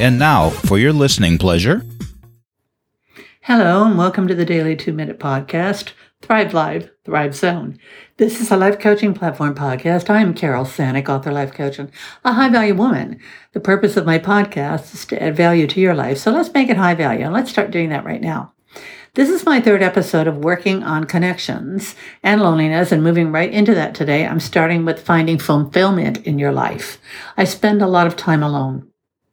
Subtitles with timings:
[0.00, 1.84] And now, for your listening pleasure.
[3.40, 5.90] Hello, and welcome to the Daily Two Minute Podcast,
[6.22, 7.80] Thrive Life, Thrive Zone.
[8.16, 10.08] This is a life coaching platform podcast.
[10.08, 11.90] I am Carol Sanick, author, life coach, and
[12.24, 13.18] a high value woman.
[13.54, 16.18] The purpose of my podcast is to add value to your life.
[16.18, 18.52] So let's make it high value, and let's start doing that right now.
[19.14, 23.74] This is my third episode of working on connections and loneliness and moving right into
[23.74, 24.24] that today.
[24.24, 27.00] I'm starting with finding fulfillment in your life.
[27.36, 28.88] I spend a lot of time alone,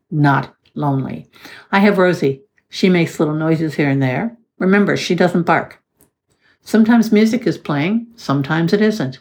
[0.10, 1.28] not lonely.
[1.72, 2.44] I have Rosie.
[2.70, 4.38] She makes little noises here and there.
[4.60, 5.82] Remember, she doesn't bark.
[6.62, 9.20] Sometimes music is playing, sometimes it isn't.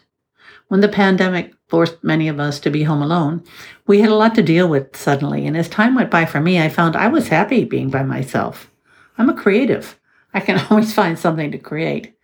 [0.67, 3.43] When the pandemic forced many of us to be home alone,
[3.85, 5.45] we had a lot to deal with suddenly.
[5.45, 8.71] And as time went by for me, I found I was happy being by myself.
[9.17, 9.99] I'm a creative.
[10.33, 12.15] I can always find something to create.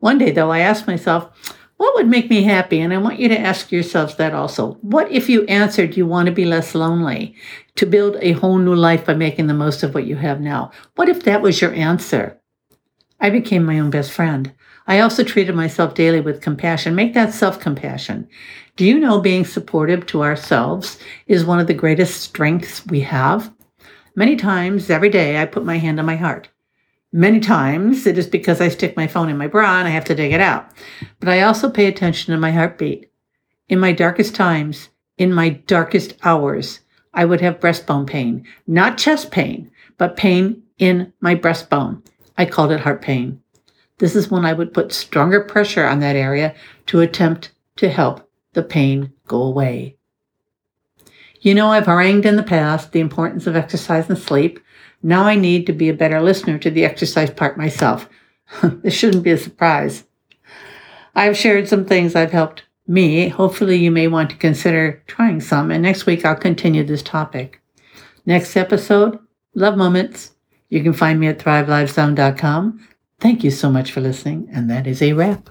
[0.00, 2.80] One day, though, I asked myself, what would make me happy?
[2.80, 4.72] And I want you to ask yourselves that also.
[4.82, 7.36] What if you answered you want to be less lonely,
[7.76, 10.72] to build a whole new life by making the most of what you have now?
[10.96, 12.38] What if that was your answer?
[13.20, 14.52] I became my own best friend.
[14.88, 16.96] I also treated myself daily with compassion.
[16.96, 18.28] Make that self compassion.
[18.74, 23.52] Do you know being supportive to ourselves is one of the greatest strengths we have?
[24.16, 26.48] Many times every day, I put my hand on my heart.
[27.12, 30.04] Many times it is because I stick my phone in my bra and I have
[30.06, 30.70] to dig it out.
[31.20, 33.10] But I also pay attention to my heartbeat.
[33.68, 36.80] In my darkest times, in my darkest hours,
[37.14, 42.06] I would have breastbone pain, not chest pain, but pain in my breastbone.
[42.36, 43.42] I called it heart pain.
[43.98, 46.54] This is when I would put stronger pressure on that area
[46.86, 49.97] to attempt to help the pain go away.
[51.40, 54.60] You know, I've harangued in the past the importance of exercise and sleep.
[55.02, 58.08] Now I need to be a better listener to the exercise part myself.
[58.62, 60.04] this shouldn't be a surprise.
[61.14, 63.28] I've shared some things I've helped me.
[63.28, 67.60] Hopefully, you may want to consider trying some, and next week I'll continue this topic.
[68.26, 69.18] Next episode
[69.54, 70.32] Love Moments.
[70.68, 72.88] You can find me at thrivelifezone.com.
[73.20, 75.50] Thank you so much for listening, and that is a wrap.